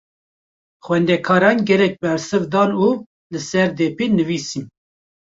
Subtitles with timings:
[0.85, 2.87] Xwendekaran gelek bersiv dan û
[3.31, 4.65] li ser depê nivîsîn.